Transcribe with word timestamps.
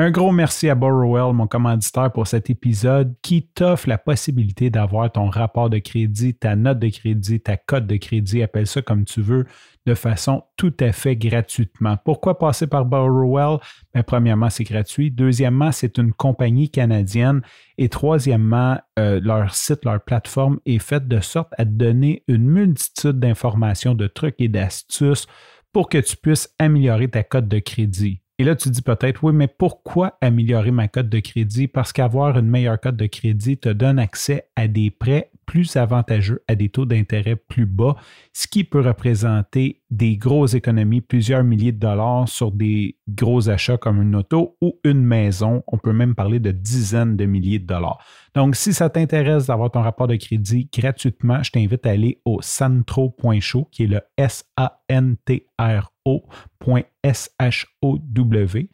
Un 0.00 0.10
gros 0.10 0.32
merci 0.32 0.70
à 0.70 0.74
Borrowell, 0.74 1.34
mon 1.34 1.46
commanditaire, 1.46 2.10
pour 2.10 2.26
cet 2.26 2.48
épisode 2.48 3.14
qui 3.20 3.46
t'offre 3.48 3.86
la 3.86 3.98
possibilité 3.98 4.70
d'avoir 4.70 5.12
ton 5.12 5.28
rapport 5.28 5.68
de 5.68 5.76
crédit, 5.76 6.32
ta 6.32 6.56
note 6.56 6.78
de 6.78 6.88
crédit, 6.88 7.38
ta 7.38 7.58
cote 7.58 7.86
de 7.86 7.96
crédit, 7.96 8.42
appelle 8.42 8.66
ça 8.66 8.80
comme 8.80 9.04
tu 9.04 9.20
veux, 9.20 9.44
de 9.84 9.92
façon 9.92 10.42
tout 10.56 10.72
à 10.80 10.92
fait 10.92 11.16
gratuitement. 11.16 11.98
Pourquoi 12.02 12.38
passer 12.38 12.66
par 12.66 12.86
Borrowell? 12.86 13.58
Ben, 13.92 14.02
premièrement, 14.02 14.48
c'est 14.48 14.64
gratuit. 14.64 15.10
Deuxièmement, 15.10 15.70
c'est 15.70 15.98
une 15.98 16.14
compagnie 16.14 16.70
canadienne. 16.70 17.42
Et 17.76 17.90
troisièmement, 17.90 18.78
euh, 18.98 19.20
leur 19.22 19.54
site, 19.54 19.84
leur 19.84 20.00
plateforme 20.02 20.60
est 20.64 20.78
faite 20.78 21.08
de 21.08 21.20
sorte 21.20 21.52
à 21.58 21.66
te 21.66 21.72
donner 21.72 22.24
une 22.26 22.46
multitude 22.46 23.20
d'informations, 23.20 23.94
de 23.94 24.06
trucs 24.06 24.36
et 24.38 24.48
d'astuces 24.48 25.26
pour 25.74 25.90
que 25.90 25.98
tu 25.98 26.16
puisses 26.16 26.48
améliorer 26.58 27.08
ta 27.08 27.22
cote 27.22 27.48
de 27.48 27.58
crédit. 27.58 28.22
Et 28.40 28.44
là, 28.44 28.56
tu 28.56 28.70
dis 28.70 28.80
peut-être, 28.80 29.22
oui, 29.22 29.34
mais 29.34 29.48
pourquoi 29.48 30.16
améliorer 30.22 30.70
ma 30.70 30.88
cote 30.88 31.10
de 31.10 31.20
crédit? 31.20 31.68
Parce 31.68 31.92
qu'avoir 31.92 32.38
une 32.38 32.48
meilleure 32.48 32.80
cote 32.80 32.96
de 32.96 33.04
crédit 33.04 33.58
te 33.58 33.68
donne 33.68 33.98
accès 33.98 34.48
à 34.56 34.66
des 34.66 34.90
prêts 34.90 35.30
plus 35.44 35.76
avantageux, 35.76 36.42
à 36.48 36.54
des 36.54 36.70
taux 36.70 36.86
d'intérêt 36.86 37.36
plus 37.36 37.66
bas, 37.66 37.96
ce 38.32 38.46
qui 38.46 38.64
peut 38.64 38.80
représenter 38.80 39.82
des 39.90 40.16
grosses 40.16 40.54
économies, 40.54 41.02
plusieurs 41.02 41.44
milliers 41.44 41.72
de 41.72 41.80
dollars 41.80 42.30
sur 42.30 42.50
des 42.50 42.96
gros 43.08 43.50
achats 43.50 43.76
comme 43.76 44.00
une 44.00 44.16
auto 44.16 44.56
ou 44.62 44.78
une 44.84 45.02
maison. 45.02 45.62
On 45.66 45.76
peut 45.76 45.92
même 45.92 46.14
parler 46.14 46.40
de 46.40 46.50
dizaines 46.50 47.18
de 47.18 47.26
milliers 47.26 47.58
de 47.58 47.66
dollars. 47.66 48.02
Donc, 48.34 48.56
si 48.56 48.72
ça 48.72 48.88
t'intéresse 48.88 49.48
d'avoir 49.48 49.70
ton 49.70 49.82
rapport 49.82 50.06
de 50.06 50.16
crédit 50.16 50.66
gratuitement, 50.72 51.42
je 51.42 51.50
t'invite 51.50 51.84
à 51.84 51.90
aller 51.90 52.22
au 52.24 52.40
santro.show, 52.40 53.68
qui 53.70 53.82
est 53.82 53.88
le 53.88 54.00
S-A-N-T-R 54.16 55.92
o.show 56.10 57.98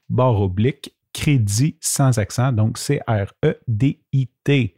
barre 0.09 0.41
oblique 0.41 0.97
crédit 1.13 1.77
sans 1.81 2.19
accent, 2.19 2.53
donc 2.53 2.79
C-R-E-D-I-T. 2.79 4.77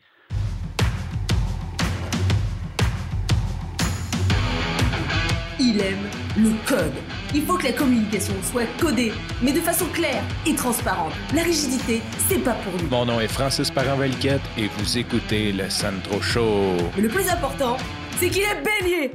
Il 5.60 5.80
aime 5.80 5.96
le 6.36 6.50
code. 6.66 6.92
Il 7.34 7.42
faut 7.42 7.58
que 7.58 7.64
la 7.64 7.72
communication 7.72 8.32
soit 8.42 8.66
codée, 8.80 9.12
mais 9.42 9.52
de 9.52 9.60
façon 9.60 9.86
claire 9.92 10.22
et 10.46 10.54
transparente. 10.54 11.12
La 11.34 11.42
rigidité, 11.42 12.00
c'est 12.28 12.38
pas 12.38 12.54
pour 12.54 12.72
nous. 12.80 12.88
Mon 12.88 13.04
nom 13.04 13.20
est 13.20 13.28
Francis 13.28 13.70
parent 13.70 14.00
et 14.00 14.68
vous 14.78 14.98
écoutez 14.98 15.52
le 15.52 15.68
Sandro 15.68 16.20
Show. 16.22 16.76
Mais 16.96 17.02
le 17.02 17.08
plus 17.08 17.28
important, 17.28 17.76
c'est 18.18 18.30
qu'il 18.30 18.42
est 18.42 18.62
bélier. 18.62 19.12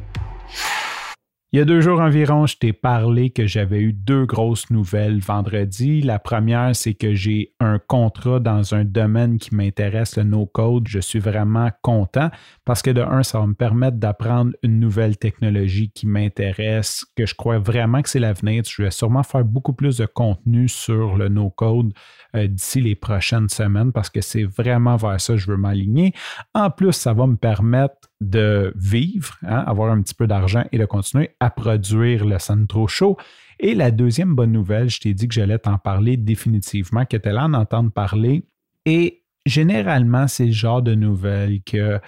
Il 1.53 1.59
y 1.59 1.61
a 1.61 1.65
deux 1.65 1.81
jours 1.81 1.99
environ, 1.99 2.47
je 2.47 2.57
t'ai 2.57 2.73
parlé 2.73 3.29
que 3.29 3.45
j'avais 3.45 3.79
eu 3.79 3.93
deux 3.93 4.25
grosses 4.25 4.71
nouvelles 4.71 5.19
vendredi. 5.19 6.01
La 6.01 6.17
première, 6.17 6.75
c'est 6.75 6.95
que 6.95 7.13
j'ai 7.13 7.53
un 7.59 7.77
contrat 7.77 8.39
dans 8.39 8.73
un 8.73 8.83
domaine 8.83 9.37
qui 9.37 9.53
m'intéresse, 9.53 10.17
le 10.17 10.23
no-code. 10.23 10.87
Je 10.87 10.97
suis 10.97 11.19
vraiment 11.19 11.69
content 11.83 12.31
parce 12.65 12.81
que 12.81 12.89
de 12.89 13.01
un, 13.01 13.21
ça 13.21 13.39
va 13.39 13.45
me 13.45 13.53
permettre 13.53 13.97
d'apprendre 13.97 14.53
une 14.63 14.79
nouvelle 14.79 15.15
technologie 15.15 15.91
qui 15.91 16.07
m'intéresse, 16.07 17.05
que 17.15 17.27
je 17.27 17.35
crois 17.35 17.59
vraiment 17.59 18.01
que 18.01 18.09
c'est 18.09 18.19
l'avenir. 18.19 18.63
Je 18.67 18.81
vais 18.81 18.89
sûrement 18.89 19.21
faire 19.21 19.45
beaucoup 19.45 19.73
plus 19.73 19.97
de 19.97 20.07
contenu 20.07 20.67
sur 20.67 21.17
le 21.17 21.29
no-code 21.29 21.93
euh, 22.35 22.47
d'ici 22.47 22.81
les 22.81 22.95
prochaines 22.95 23.49
semaines 23.49 23.91
parce 23.91 24.09
que 24.09 24.21
c'est 24.21 24.43
vraiment 24.43 24.95
vers 24.95 25.21
ça 25.21 25.33
que 25.33 25.39
je 25.39 25.51
veux 25.51 25.57
m'aligner. 25.57 26.13
En 26.55 26.71
plus, 26.71 26.93
ça 26.93 27.13
va 27.13 27.27
me 27.27 27.35
permettre 27.35 28.09
de 28.29 28.73
vivre, 28.75 29.37
hein, 29.43 29.63
avoir 29.67 29.91
un 29.91 30.01
petit 30.01 30.15
peu 30.15 30.27
d'argent 30.27 30.63
et 30.71 30.77
de 30.77 30.85
continuer 30.85 31.35
à 31.39 31.49
produire 31.49 32.25
le 32.25 32.39
Centro 32.39 32.87
Show. 32.87 33.17
Et 33.59 33.75
la 33.75 33.91
deuxième 33.91 34.35
bonne 34.35 34.51
nouvelle, 34.51 34.89
je 34.89 34.99
t'ai 34.99 35.13
dit 35.13 35.27
que 35.27 35.33
j'allais 35.33 35.59
t'en 35.59 35.77
parler 35.77 36.17
définitivement, 36.17 37.05
que 37.05 37.17
tu 37.17 37.29
allais 37.29 37.39
en 37.39 37.53
entendre 37.53 37.91
parler. 37.91 38.43
Et 38.85 39.23
généralement, 39.45 40.27
c'est 40.27 40.47
le 40.47 40.51
genre 40.51 40.81
de 40.81 40.95
nouvelles 40.95 41.61
que 41.63 41.99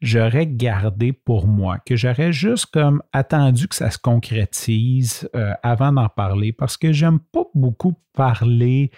j'aurais 0.00 0.46
gardé 0.46 1.12
pour 1.12 1.46
moi, 1.46 1.78
que 1.84 1.96
j'aurais 1.96 2.32
juste 2.32 2.66
comme 2.66 3.02
attendu 3.12 3.68
que 3.68 3.74
ça 3.74 3.90
se 3.90 3.98
concrétise 3.98 5.28
euh, 5.36 5.52
avant 5.62 5.92
d'en 5.92 6.08
parler, 6.08 6.52
parce 6.52 6.76
que 6.76 6.92
j'aime 6.92 7.20
pas 7.20 7.44
beaucoup 7.54 7.94
parler 8.14 8.90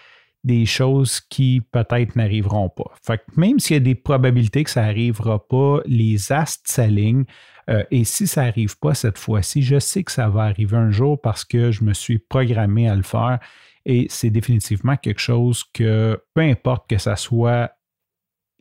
des 0.45 0.67
choses 0.67 1.21
qui 1.21 1.63
peut-être 1.71 2.17
n'arriveront 2.17 2.69
pas. 2.69 2.93
Fait 3.05 3.19
que 3.19 3.41
même 3.41 3.59
s'il 3.61 3.75
y 3.75 3.77
a 3.77 3.81
des 3.81 3.95
probabilités 3.95 4.65
que 4.65 4.71
ça 4.71 4.83
n'arrivera 4.83 5.47
pas, 5.47 5.81
les 5.87 6.33
astres 6.33 6.71
s'alignent. 6.71 7.25
Euh, 7.71 7.85
et 7.93 8.05
si 8.05 8.27
ça 8.27 8.45
n'arrive 8.45 8.77
pas 8.79 8.95
cette 8.95 9.19
fois-ci, 9.19 9.63
je 9.63 9.79
sais 9.79 10.03
que 10.03 10.11
ça 10.11 10.29
va 10.29 10.43
arriver 10.43 10.77
un 10.77 10.91
jour 10.91 11.21
parce 11.21 11.45
que 11.45 11.71
je 11.71 11.85
me 11.85 11.95
suis 11.95 12.19
programmé 12.19 12.89
à 12.89 12.97
le 12.97 13.03
faire. 13.03 13.39
Et 13.85 14.07
c'est 14.11 14.31
définitivement 14.31 14.97
quelque 14.97 15.21
chose 15.21 15.65
que, 15.73 16.21
peu 16.35 16.43
importe 16.43 16.89
que 16.89 16.99
ça 16.99 17.17
soit 17.17 17.73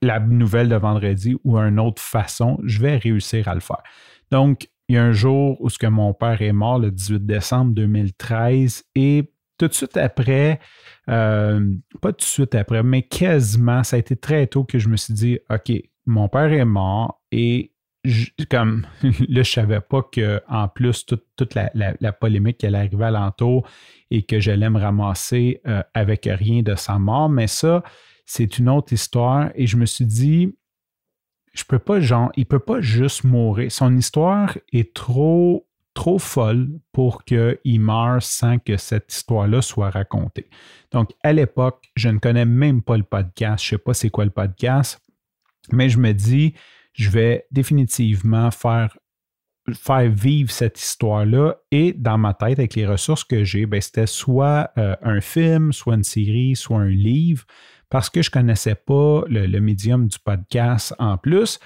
la 0.03 0.19
nouvelle 0.19 0.69
de 0.69 0.75
vendredi 0.75 1.35
ou 1.43 1.57
une 1.57 1.79
autre 1.79 2.01
façon, 2.01 2.59
je 2.63 2.79
vais 2.79 2.97
réussir 2.97 3.47
à 3.47 3.53
le 3.53 3.59
faire. 3.59 3.83
Donc, 4.31 4.67
il 4.87 4.95
y 4.95 4.97
a 4.97 5.03
un 5.03 5.11
jour 5.11 5.61
où 5.61 5.69
ce 5.69 5.77
que 5.77 5.87
mon 5.87 6.13
père 6.13 6.41
est 6.41 6.51
mort, 6.51 6.79
le 6.79 6.91
18 6.91 7.25
décembre 7.25 7.73
2013, 7.73 8.83
et 8.95 9.31
tout 9.61 9.67
de 9.67 9.73
suite 9.73 9.97
après, 9.97 10.59
euh, 11.07 11.75
pas 12.01 12.13
tout 12.13 12.17
de 12.17 12.23
suite 12.23 12.55
après, 12.55 12.81
mais 12.81 13.03
quasiment, 13.03 13.83
ça 13.83 13.95
a 13.95 13.99
été 13.99 14.15
très 14.15 14.47
tôt 14.47 14.63
que 14.63 14.79
je 14.79 14.89
me 14.89 14.97
suis 14.97 15.13
dit, 15.13 15.39
OK, 15.51 15.71
mon 16.07 16.27
père 16.29 16.51
est 16.51 16.65
mort 16.65 17.21
et 17.31 17.73
comme 18.49 18.87
là, 19.03 19.43
je 19.43 19.51
savais 19.51 19.81
pas 19.81 20.01
qu'en 20.01 20.67
plus, 20.69 21.05
toute, 21.05 21.53
la, 21.53 22.11
polémique 22.13 22.57
qui 22.57 22.65
allait 22.65 22.79
arriver 22.79 23.05
alentour 23.05 23.67
et 24.09 24.23
que 24.23 24.39
j'allais 24.39 24.71
me 24.71 24.79
ramasser 24.79 25.61
euh, 25.67 25.83
avec 25.93 26.27
rien 26.27 26.63
de 26.63 26.73
sa 26.73 26.97
mort, 26.97 27.29
mais 27.29 27.45
ça, 27.45 27.83
c'est 28.25 28.57
une 28.57 28.67
autre 28.67 28.93
histoire. 28.93 29.51
Et 29.53 29.67
je 29.67 29.77
me 29.77 29.85
suis 29.85 30.07
dit, 30.07 30.55
je 31.53 31.63
peux 31.65 31.77
pas, 31.77 31.99
genre, 31.99 32.31
il 32.35 32.47
peut 32.47 32.57
pas 32.57 32.81
juste 32.81 33.25
mourir. 33.25 33.71
Son 33.71 33.95
histoire 33.95 34.57
est 34.73 34.95
trop 34.95 35.67
trop 35.93 36.19
folle 36.19 36.69
pour 36.91 37.23
qu'il 37.25 37.79
meure 37.79 38.21
sans 38.21 38.59
que 38.59 38.77
cette 38.77 39.13
histoire-là 39.13 39.61
soit 39.61 39.89
racontée. 39.89 40.49
Donc, 40.91 41.11
à 41.23 41.33
l'époque, 41.33 41.89
je 41.95 42.09
ne 42.09 42.19
connais 42.19 42.45
même 42.45 42.81
pas 42.81 42.97
le 42.97 43.03
podcast, 43.03 43.63
je 43.63 43.75
ne 43.75 43.77
sais 43.77 43.83
pas 43.83 43.93
c'est 43.93 44.09
quoi 44.09 44.25
le 44.25 44.31
podcast, 44.31 45.01
mais 45.71 45.89
je 45.89 45.97
me 45.97 46.13
dis, 46.13 46.53
je 46.93 47.09
vais 47.09 47.45
définitivement 47.51 48.51
faire, 48.51 48.97
vivre 50.09 50.49
cette 50.49 50.79
histoire-là 50.79 51.55
et 51.71 51.93
dans 51.93 52.17
ma 52.17 52.33
tête, 52.33 52.57
avec 52.59 52.75
les 52.75 52.87
ressources 52.87 53.23
que 53.23 53.43
j'ai, 53.43 53.65
ben, 53.65 53.79
c'était 53.79 54.07
soit 54.07 54.71
euh, 54.77 54.95
un 55.03 55.21
film, 55.21 55.71
soit 55.71 55.95
une 55.95 56.03
série, 56.03 56.55
soit 56.55 56.79
un 56.79 56.89
livre, 56.89 57.45
parce 57.89 58.09
que 58.09 58.21
je 58.21 58.29
ne 58.29 58.33
connaissais 58.33 58.75
pas 58.75 59.21
le 59.27 59.59
médium 59.59 60.07
du 60.07 60.17
podcast 60.17 60.95
en 60.97 61.17
plus. 61.17 61.59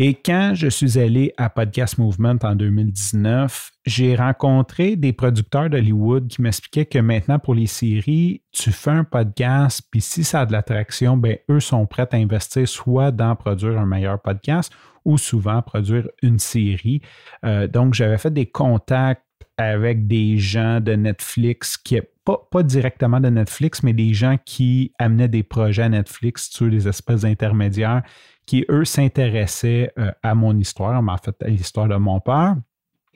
Et 0.00 0.14
quand 0.14 0.52
je 0.54 0.68
suis 0.68 0.96
allé 0.96 1.32
à 1.38 1.50
Podcast 1.50 1.98
Movement 1.98 2.36
en 2.44 2.54
2019, 2.54 3.72
j'ai 3.84 4.14
rencontré 4.14 4.94
des 4.94 5.12
producteurs 5.12 5.68
d'Hollywood 5.68 6.28
qui 6.28 6.40
m'expliquaient 6.40 6.86
que 6.86 7.00
maintenant 7.00 7.40
pour 7.40 7.56
les 7.56 7.66
séries, 7.66 8.44
tu 8.52 8.70
fais 8.70 8.92
un 8.92 9.02
podcast, 9.02 9.82
puis 9.90 10.00
si 10.00 10.22
ça 10.22 10.42
a 10.42 10.46
de 10.46 10.52
l'attraction, 10.52 11.16
ben 11.16 11.38
eux 11.50 11.58
sont 11.58 11.84
prêts 11.86 12.06
à 12.12 12.16
investir 12.16 12.68
soit 12.68 13.10
dans 13.10 13.34
produire 13.34 13.76
un 13.76 13.86
meilleur 13.86 14.22
podcast 14.22 14.72
ou 15.04 15.18
souvent 15.18 15.62
produire 15.62 16.08
une 16.22 16.38
série. 16.38 17.02
Euh, 17.44 17.66
donc 17.66 17.94
j'avais 17.94 18.18
fait 18.18 18.32
des 18.32 18.46
contacts 18.46 19.24
avec 19.58 20.06
des 20.06 20.38
gens 20.38 20.80
de 20.80 20.92
Netflix 20.92 21.76
qui 21.76 22.00
pas, 22.24 22.46
pas 22.50 22.62
directement 22.62 23.20
de 23.20 23.28
Netflix, 23.28 23.82
mais 23.82 23.92
des 23.92 24.12
gens 24.12 24.36
qui 24.44 24.92
amenaient 24.98 25.28
des 25.28 25.42
projets 25.42 25.84
à 25.84 25.88
Netflix 25.88 26.50
sur 26.50 26.68
des 26.70 26.86
espèces 26.86 27.22
d'intermédiaires 27.22 28.02
qui, 28.46 28.64
eux, 28.70 28.84
s'intéressaient 28.84 29.92
euh, 29.98 30.10
à 30.22 30.34
mon 30.34 30.56
histoire, 30.58 31.02
en 31.02 31.16
fait, 31.16 31.34
à 31.42 31.48
l'histoire 31.48 31.88
de 31.88 31.96
mon 31.96 32.20
père. 32.20 32.56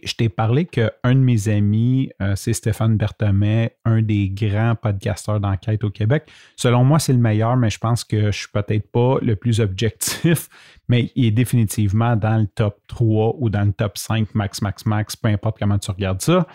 Je 0.03 0.15
t'ai 0.15 0.29
parlé 0.29 0.65
qu'un 0.65 0.91
de 1.05 1.15
mes 1.15 1.49
amis, 1.49 2.11
euh, 2.21 2.35
c'est 2.35 2.53
Stéphane 2.53 2.97
Berthomé, 2.97 3.71
un 3.85 4.03
des 4.03 4.29
grands 4.29 4.75
podcasteurs 4.75 5.39
d'enquête 5.39 5.85
au 5.85 5.91
Québec. 5.91 6.29
Selon 6.57 6.83
moi, 6.83 6.99
c'est 6.99 7.13
le 7.13 7.21
meilleur, 7.21 7.57
mais 7.57 7.71
je 7.71 7.79
pense 7.79 8.03
que 8.03 8.21
je 8.21 8.27
ne 8.27 8.33
suis 8.33 8.49
peut-être 8.49 8.91
pas 8.91 9.19
le 9.23 9.37
plus 9.37 9.61
objectif, 9.61 10.49
mais 10.89 11.13
il 11.15 11.27
est 11.27 11.31
définitivement 11.31 12.17
dans 12.17 12.37
le 12.37 12.47
top 12.47 12.81
3 12.89 13.37
ou 13.39 13.49
dans 13.49 13.65
le 13.65 13.73
top 13.73 13.97
5 13.97 14.35
max, 14.35 14.61
max, 14.61 14.85
max, 14.87 15.15
peu 15.15 15.29
importe 15.29 15.59
comment 15.61 15.79
tu 15.79 15.91
regardes 15.93 16.21
ça. 16.21 16.47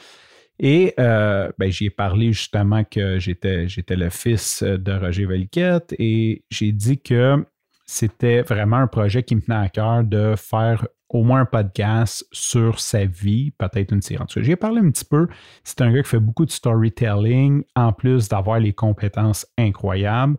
Et 0.59 0.93
euh, 0.99 1.49
ben, 1.57 1.71
j'ai 1.71 1.89
parlé 1.89 2.33
justement 2.33 2.83
que 2.83 3.19
j'étais, 3.19 3.69
j'étais 3.69 3.95
le 3.95 4.09
fils 4.09 4.61
de 4.63 4.91
Roger 4.91 5.25
Valiquette 5.25 5.93
et 5.99 6.43
j'ai 6.49 6.71
dit 6.73 6.99
que 6.99 7.45
c'était 7.87 8.41
vraiment 8.41 8.77
un 8.77 8.87
projet 8.87 9.23
qui 9.23 9.35
me 9.35 9.41
tenait 9.41 9.55
à 9.55 9.69
cœur 9.69 10.03
de 10.03 10.35
faire 10.35 10.85
au 11.09 11.23
moins 11.23 11.41
un 11.41 11.45
podcast 11.45 12.25
sur 12.33 12.81
sa 12.81 13.05
vie, 13.05 13.51
peut-être 13.51 13.93
une 13.93 14.01
série. 14.01 14.23
J'ai 14.35 14.57
parlé 14.57 14.81
un 14.81 14.91
petit 14.91 15.05
peu. 15.05 15.27
C'est 15.63 15.81
un 15.81 15.91
gars 15.93 16.03
qui 16.03 16.09
fait 16.09 16.19
beaucoup 16.19 16.45
de 16.45 16.51
storytelling, 16.51 17.63
en 17.77 17.93
plus 17.93 18.27
d'avoir 18.27 18.59
les 18.59 18.73
compétences 18.73 19.47
incroyables. 19.57 20.35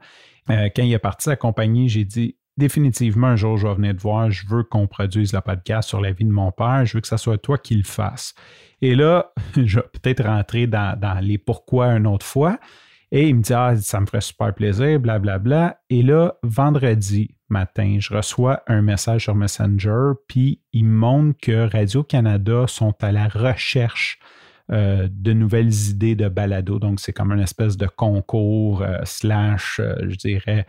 Euh, 0.50 0.68
quand 0.76 0.82
il 0.82 0.92
est 0.92 0.98
parti 0.98 1.24
sa 1.24 1.36
compagnie, 1.36 1.88
j'ai 1.88 2.04
dit 2.04 2.36
définitivement 2.58 3.28
un 3.28 3.36
jour, 3.36 3.56
je 3.56 3.66
vais 3.66 3.74
venir 3.74 3.96
te 3.96 4.02
voir. 4.02 4.30
Je 4.30 4.46
veux 4.46 4.62
qu'on 4.62 4.86
produise 4.86 5.32
le 5.32 5.40
podcast 5.40 5.88
sur 5.88 6.02
la 6.02 6.12
vie 6.12 6.24
de 6.24 6.30
mon 6.30 6.52
père. 6.52 6.84
Je 6.84 6.94
veux 6.94 7.00
que 7.00 7.08
ce 7.08 7.16
soit 7.16 7.38
toi 7.38 7.56
qui 7.56 7.74
le 7.74 7.84
fasses. 7.84 8.34
Et 8.82 8.94
là, 8.94 9.32
je 9.56 9.80
vais 9.80 9.86
peut-être 9.92 10.24
rentrer 10.24 10.66
dans 10.66 11.18
les 11.22 11.38
pourquoi 11.38 11.86
une 11.96 12.06
autre 12.06 12.26
fois. 12.26 12.58
Et 13.10 13.28
il 13.28 13.36
me 13.36 13.42
dit 13.42 13.54
Ah, 13.54 13.74
ça 13.76 14.00
me 14.00 14.06
ferait 14.06 14.20
super 14.20 14.54
plaisir, 14.54 15.00
blablabla. 15.00 15.38
Bla, 15.38 15.68
bla. 15.68 15.80
Et 15.90 16.02
là, 16.02 16.34
vendredi 16.42 17.34
matin, 17.48 17.96
je 17.98 18.14
reçois 18.14 18.62
un 18.66 18.82
message 18.82 19.24
sur 19.24 19.34
Messenger, 19.34 20.12
puis 20.26 20.60
il 20.72 20.84
montre 20.84 21.38
que 21.40 21.70
Radio-Canada 21.70 22.64
sont 22.66 22.94
à 23.00 23.12
la 23.12 23.28
recherche 23.28 24.18
euh, 24.70 25.08
de 25.10 25.32
nouvelles 25.32 25.72
idées 25.88 26.14
de 26.14 26.28
balado. 26.28 26.78
Donc, 26.78 27.00
c'est 27.00 27.14
comme 27.14 27.32
une 27.32 27.40
espèce 27.40 27.78
de 27.78 27.86
concours 27.86 28.82
euh, 28.82 28.98
slash, 29.04 29.80
euh, 29.80 29.94
je 30.06 30.16
dirais, 30.16 30.66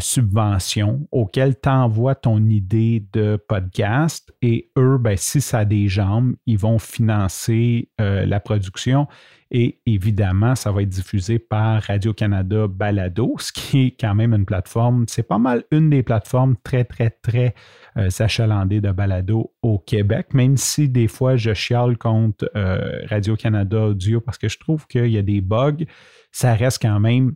subvention 0.00 1.06
auquel 1.10 1.58
tu 1.60 1.68
envoies 1.68 2.14
ton 2.14 2.44
idée 2.46 3.04
de 3.12 3.36
podcast. 3.48 4.32
Et 4.42 4.70
eux, 4.78 4.98
ben, 4.98 5.16
si 5.16 5.40
ça 5.40 5.60
a 5.60 5.64
des 5.64 5.88
jambes, 5.88 6.34
ils 6.46 6.58
vont 6.58 6.78
financer 6.78 7.90
la 7.98 8.40
production. 8.40 9.06
Et 9.54 9.82
évidemment, 9.84 10.54
ça 10.54 10.72
va 10.72 10.80
être 10.80 10.88
diffusé 10.88 11.38
par 11.38 11.82
Radio-Canada 11.82 12.68
Balado, 12.68 13.36
ce 13.38 13.52
qui 13.52 13.86
est 13.86 14.00
quand 14.00 14.14
même 14.14 14.32
une 14.32 14.46
plateforme, 14.46 15.04
c'est 15.08 15.22
pas 15.22 15.36
mal 15.36 15.64
une 15.70 15.90
des 15.90 16.02
plateformes 16.02 16.56
très, 16.64 16.84
très, 16.84 17.10
très 17.10 17.54
euh, 17.98 18.08
achalandées 18.18 18.80
de 18.80 18.90
balado 18.92 19.52
au 19.60 19.78
Québec, 19.78 20.32
même 20.32 20.56
si 20.56 20.88
des 20.88 21.06
fois 21.06 21.36
je 21.36 21.52
chiale 21.52 21.98
contre 21.98 22.50
euh, 22.56 23.02
Radio-Canada 23.10 23.88
Audio 23.88 24.22
parce 24.22 24.38
que 24.38 24.48
je 24.48 24.58
trouve 24.58 24.86
qu'il 24.86 25.08
y 25.08 25.18
a 25.18 25.22
des 25.22 25.42
bugs, 25.42 25.84
ça 26.30 26.54
reste 26.54 26.80
quand 26.80 26.98
même 26.98 27.34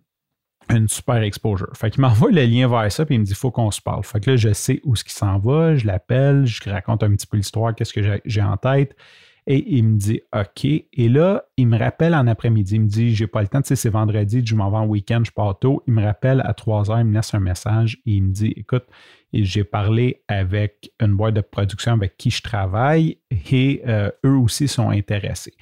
une 0.71 0.89
super 0.89 1.17
exposure. 1.17 1.71
Fait 1.75 1.91
qu'il 1.91 2.01
m'envoie 2.03 2.31
le 2.31 2.45
lien 2.45 2.69
vers 2.69 2.91
ça, 2.91 3.05
puis 3.05 3.15
il 3.17 3.21
me 3.21 3.25
dit 3.25 3.35
faut 3.35 3.51
qu'on 3.51 3.71
se 3.71 3.81
parle. 3.81 4.05
Fait 4.05 4.21
que 4.21 4.31
là, 4.31 4.37
je 4.37 4.53
sais 4.53 4.81
où 4.85 4.97
ce 4.97 5.05
qui 5.05 5.13
s'en 5.13 5.39
va, 5.39 5.77
je 5.77 5.87
l'appelle, 5.87 6.47
je 6.47 6.69
raconte 6.69 7.03
un 7.03 7.11
petit 7.11 7.27
peu 7.27 7.37
l'histoire, 7.37 7.75
qu'est-ce 7.75 7.93
que 7.93 8.21
j'ai 8.25 8.43
en 8.43 8.57
tête. 8.57 8.97
Et 9.49 9.77
il 9.77 9.85
me 9.85 9.97
dit 9.97 10.21
OK. 10.35 10.65
Et 10.65 11.09
là, 11.09 11.45
il 11.57 11.69
me 11.69 11.79
rappelle 11.79 12.17
en 12.17 12.27
après-midi. 12.27 12.75
Il 12.75 12.81
me 12.83 12.89
dit 12.89 13.15
J'ai 13.15 13.29
pas 13.29 13.43
le 13.43 13.49
temps, 13.49 13.63
tu 13.63 13.69
sais, 13.69 13.77
c'est 13.77 13.91
vendredi, 13.91 14.43
je 14.45 14.57
m'en 14.57 14.71
vais 14.71 14.79
en 14.79 14.87
week-end, 14.87 15.23
je 15.25 15.31
pars 15.31 15.57
tôt. 15.57 15.85
Il 15.87 15.95
me 15.95 16.03
rappelle 16.03 16.41
à 16.45 16.53
3 16.53 16.91
heures, 16.91 16.99
il 16.99 17.05
me 17.05 17.15
laisse 17.15 17.33
un 17.33 17.41
message 17.41 17.99
et 18.07 18.13
il 18.13 18.25
me 18.25 18.33
dit 18.33 18.53
Écoute, 18.57 18.87
j'ai 19.33 19.63
parlé 19.63 20.25
avec 20.27 20.91
une 21.01 21.15
boîte 21.15 21.35
de 21.35 21.43
production 21.43 21.93
avec 21.93 22.17
qui 22.17 22.31
je 22.31 22.43
travaille 22.43 23.19
et 23.53 23.83
euh, 23.87 24.11
eux 24.25 24.37
aussi 24.37 24.67
sont 24.67 24.91
intéressés. 24.91 25.55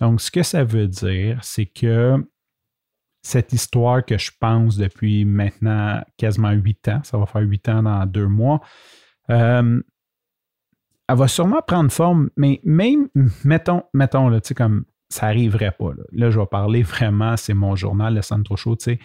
Donc, 0.00 0.20
ce 0.20 0.30
que 0.30 0.42
ça 0.42 0.64
veut 0.64 0.88
dire, 0.88 1.38
c'est 1.42 1.66
que 1.66 2.22
cette 3.22 3.52
histoire 3.52 4.04
que 4.04 4.18
je 4.18 4.30
pense 4.38 4.76
depuis 4.76 5.24
maintenant 5.24 6.02
quasiment 6.16 6.50
huit 6.52 6.88
ans, 6.88 7.00
ça 7.02 7.18
va 7.18 7.26
faire 7.26 7.42
huit 7.42 7.68
ans 7.68 7.82
dans 7.82 8.06
deux 8.06 8.26
mois, 8.26 8.60
euh, 9.30 9.82
elle 11.08 11.16
va 11.16 11.28
sûrement 11.28 11.60
prendre 11.66 11.90
forme, 11.90 12.30
mais 12.36 12.60
même, 12.64 13.08
mettons, 13.44 13.82
mettons, 13.92 14.30
tu 14.30 14.48
sais, 14.48 14.54
comme 14.54 14.84
ça 15.08 15.26
n'arriverait 15.26 15.72
pas. 15.72 15.90
Là. 16.12 16.30
je 16.30 16.38
vais 16.38 16.46
parler 16.46 16.82
vraiment, 16.82 17.36
c'est 17.36 17.54
mon 17.54 17.74
journal, 17.74 18.14
le 18.14 18.22
Centre 18.22 18.56
Chaud, 18.56 18.76
tu 18.76 18.84
sais. 18.84 18.98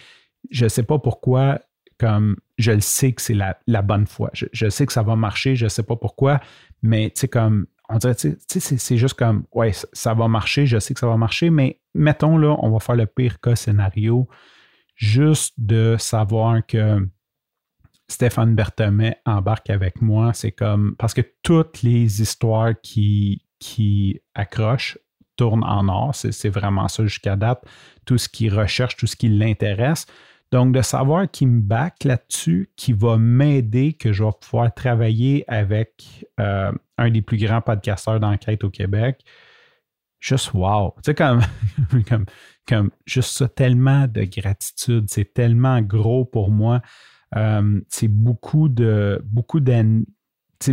Je 0.51 0.65
ne 0.65 0.69
sais 0.69 0.83
pas 0.83 1.00
pourquoi, 1.00 1.59
comme 1.97 2.35
je 2.57 2.71
le 2.71 2.81
sais 2.81 3.13
que 3.13 3.21
c'est 3.21 3.33
la, 3.33 3.81
bonne 3.81 4.06
foi. 4.06 4.29
Je, 4.33 4.69
sais 4.69 4.85
que 4.85 4.94
ça 4.94 5.01
va 5.01 5.15
marcher, 5.15 5.56
je 5.56 5.65
ne 5.65 5.69
sais 5.69 5.83
pas 5.83 5.95
pourquoi, 5.95 6.39
mais 6.83 7.09
tu 7.09 7.21
sais, 7.21 7.27
comme, 7.27 7.65
on 7.89 7.97
dirait, 7.97 8.15
tu 8.15 8.35
sais, 8.47 8.59
c'est 8.59 8.97
juste 8.97 9.15
comme, 9.15 9.45
ouais, 9.53 9.71
ça 9.93 10.13
va 10.13 10.27
marcher, 10.27 10.65
je 10.65 10.79
sais 10.79 10.93
que 10.93 10.99
ça 10.99 11.07
va 11.07 11.17
marcher, 11.17 11.49
mais 11.49 11.79
mettons, 11.93 12.37
là, 12.37 12.55
on 12.59 12.71
va 12.71 12.79
faire 12.79 12.95
le 12.95 13.05
pire 13.05 13.39
cas 13.39 13.55
scénario, 13.55 14.27
juste 14.95 15.53
de 15.57 15.95
savoir 15.99 16.65
que 16.65 17.07
Stéphane 18.07 18.55
Berthemet 18.55 19.17
embarque 19.25 19.69
avec 19.69 20.01
moi, 20.01 20.33
c'est 20.33 20.51
comme 20.51 20.95
parce 20.97 21.13
que 21.13 21.21
toutes 21.43 21.81
les 21.81 22.21
histoires 22.21 22.73
qui, 22.81 23.43
qui 23.59 24.21
accrochent 24.35 24.97
tournent 25.35 25.63
en 25.63 25.87
or, 25.89 26.15
c'est 26.15 26.49
vraiment 26.49 26.87
ça 26.87 27.03
jusqu'à 27.03 27.35
date, 27.35 27.63
tout 28.05 28.17
ce 28.17 28.29
qui 28.29 28.49
recherche, 28.49 28.95
tout 28.95 29.07
ce 29.07 29.15
qui 29.15 29.27
l'intéresse. 29.27 30.05
Donc, 30.51 30.73
de 30.73 30.81
savoir 30.81 31.29
qui 31.29 31.45
me 31.47 31.59
back 31.59 32.03
là-dessus, 32.03 32.69
qui 32.77 32.93
va 32.93 33.17
m'aider, 33.17 33.93
que 33.93 34.13
je 34.13 34.23
vais 34.23 34.29
pouvoir 34.39 34.73
travailler 34.73 35.43
avec 35.47 36.25
euh, 36.39 36.71
un 36.97 37.09
des 37.09 37.21
plus 37.21 37.38
grands 37.38 37.62
podcasteurs 37.62 38.19
d'enquête 38.19 38.63
au 38.63 38.69
Québec, 38.69 39.24
juste 40.19 40.53
wow. 40.53 40.94
Tu 41.03 41.12
sais, 41.12 41.15
comme, 41.15 41.42
comme, 42.07 42.25
comme 42.68 42.92
juste 43.06 43.31
ça, 43.38 43.47
tellement 43.47 44.07
de 44.07 44.24
gratitude, 44.24 45.06
c'est 45.09 45.33
tellement 45.33 45.81
gros 45.81 46.25
pour 46.25 46.51
moi. 46.51 46.81
Euh, 47.36 47.81
c'est 47.89 48.07
beaucoup 48.07 48.69
de 48.69 49.21
beaucoup 49.25 49.59
d'années 49.59 50.06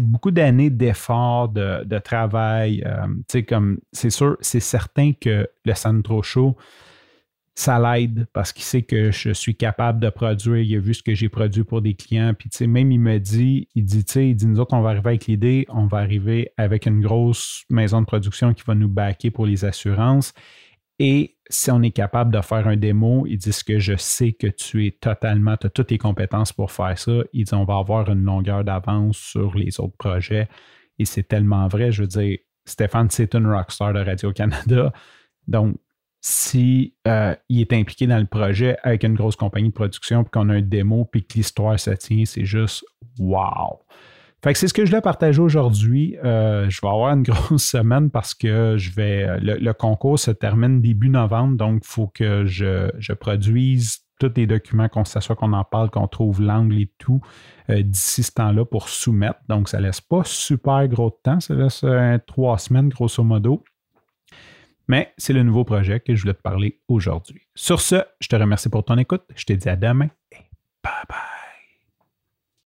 beaucoup 0.01 0.31
d'années 0.31 0.71
d'efforts, 0.71 1.49
de, 1.49 1.99
travail. 1.99 2.83
Euh, 2.87 3.43
comme 3.43 3.79
c'est 3.93 4.11
sûr, 4.11 4.37
c'est 4.41 4.61
certain 4.61 5.13
que 5.13 5.49
le 5.65 5.75
Sandro 5.75 6.23
Show, 6.23 6.57
ça 7.55 7.79
l'aide 7.79 8.27
parce 8.33 8.53
qu'il 8.53 8.65
sait 8.65 8.83
que 8.83 9.11
je 9.11 9.31
suis 9.31 9.55
capable 9.55 10.01
de 10.01 10.09
produire. 10.09 10.63
Il 10.63 10.77
a 10.77 10.81
vu 10.81 10.95
ce 10.95 11.03
que 11.03 11.15
j'ai 11.15 11.29
produit 11.29 11.65
pour 11.65 11.83
des 11.83 11.95
clients. 11.95 12.33
Puis, 12.35 12.67
même 12.67 12.91
il 12.91 12.99
me 12.99 13.19
dit, 13.19 13.69
il 13.75 13.85
dit, 13.85 14.05
tu 14.05 14.13
sais, 14.13 14.29
il 14.31 14.35
dit, 14.35 14.47
nous 14.47 14.59
autres, 14.59 14.75
on 14.75 14.81
va 14.81 14.91
arriver 14.91 15.09
avec 15.09 15.27
l'idée, 15.27 15.67
on 15.69 15.87
va 15.87 15.99
arriver 15.99 16.51
avec 16.57 16.87
une 16.87 17.03
grosse 17.03 17.65
maison 17.69 18.01
de 18.01 18.07
production 18.07 18.55
qui 18.55 18.63
va 18.67 18.75
nous 18.75 18.89
backer 18.89 19.31
pour 19.31 19.47
les 19.47 19.65
assurances. 19.65 20.33
Et 20.99 21.37
si 21.51 21.71
on 21.71 21.83
est 21.83 21.91
capable 21.91 22.33
de 22.33 22.41
faire 22.41 22.67
un 22.67 22.77
démo, 22.77 23.27
ils 23.27 23.37
disent 23.37 23.63
que 23.63 23.79
je 23.79 23.97
sais 23.97 24.33
que 24.33 24.47
tu 24.47 24.87
es 24.87 24.93
totalement, 24.93 25.57
tu 25.57 25.67
as 25.67 25.71
toutes 25.71 25.89
tes 25.89 25.99
compétences 25.99 26.53
pour 26.53 26.71
faire 26.71 26.97
ça. 26.99 27.13
Ils 27.33 27.45
disent 27.45 27.55
on 27.55 27.65
va 27.65 27.77
avoir 27.77 28.09
une 28.11 28.23
longueur 28.23 28.65
d'avance 28.65 29.19
sur 29.19 29.55
les 29.57 29.79
autres 29.81 29.97
projets. 29.99 30.49
Et 30.99 31.05
c'est 31.05 31.25
tellement 31.25 31.69
vrai. 31.69 31.93
Je 31.93 32.03
veux 32.03 32.09
dire, 32.09 32.39
Stéphane, 32.65 33.11
c'est 33.11 33.35
une 33.35 33.47
rockstar 33.47 33.93
de 33.93 34.01
Radio-Canada. 34.01 34.93
Donc, 35.49 35.77
si 36.25 36.95
euh, 37.09 37.35
est 37.51 37.73
impliqué 37.73 38.07
dans 38.07 38.19
le 38.19 38.27
projet 38.27 38.77
avec 38.85 39.03
une 39.03 39.15
grosse 39.15 39.35
compagnie 39.35 39.71
de 39.71 39.75
production, 39.75 40.23
puis 40.23 40.31
qu'on 40.31 40.49
a 40.51 40.55
un 40.55 40.63
démo, 40.63 41.05
puis 41.05 41.25
que 41.27 41.35
l'histoire 41.35 41.79
se 41.79 41.91
tient, 41.91 42.25
c'est 42.25 42.45
juste 42.45 42.85
wow. 43.19 43.81
Fait 44.43 44.53
que 44.53 44.59
c'est 44.59 44.69
ce 44.69 44.75
que 44.75 44.85
je 44.85 44.91
voulais 44.91 45.03
partager 45.03 45.41
aujourd'hui. 45.41 46.17
Euh, 46.25 46.71
je 46.71 46.81
vais 46.81 46.89
avoir 46.89 47.13
une 47.13 47.23
grosse 47.25 47.65
semaine 47.65 48.11
parce 48.11 48.35
que 48.35 48.77
je 48.77 48.93
vais. 48.93 49.41
Le, 49.41 49.73
concours 49.73 50.19
se 50.19 50.31
termine 50.31 50.81
début 50.81 51.09
novembre, 51.09 51.57
donc 51.57 51.83
il 51.85 51.89
faut 51.89 52.07
que 52.07 52.45
je, 52.47 53.13
produise 53.15 53.99
tous 54.21 54.33
les 54.37 54.47
documents, 54.47 54.89
qu'on 54.89 55.05
s'assoit 55.05 55.35
qu'on 55.35 55.53
en 55.53 55.65
parle, 55.65 55.91
qu'on 55.91 56.07
trouve 56.07 56.41
l'angle 56.41 56.79
et 56.79 56.93
tout 56.99 57.21
euh, 57.69 57.83
d'ici 57.83 58.23
ce 58.23 58.31
temps-là 58.31 58.65
pour 58.65 58.89
soumettre. 58.89 59.41
Donc, 59.49 59.69
ça 59.69 59.81
laisse 59.81 60.01
pas 60.01 60.23
super 60.25 60.87
gros 60.87 61.11
de 61.11 61.17
temps, 61.21 61.41
ça 61.41 61.55
laisse 61.55 61.85
trois 62.29 62.59
semaines 62.59 62.91
grosso 62.91 63.25
modo. 63.25 63.65
Mais 64.93 65.15
c'est 65.17 65.33
le 65.33 65.43
nouveau 65.43 65.65
projet 65.65 66.01
que 66.01 66.15
je 66.15 66.21
voulais 66.21 66.35
te 66.35 66.43
parler 66.43 66.79
aujourd'hui. 66.87 67.49
Sur 67.55 67.81
ce, 67.81 68.05
je 68.21 68.29
te 68.29 68.37
remercie 68.37 68.69
pour 68.69 68.85
ton 68.85 68.99
écoute. 68.99 69.23
Je 69.35 69.47
te 69.47 69.55
dis 69.55 69.71
à 69.71 69.75
demain 69.75 70.11
et 70.31 70.37
bye 70.85 70.93
bye. 71.09 71.42